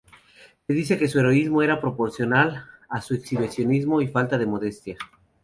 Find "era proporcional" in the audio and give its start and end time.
1.61-2.65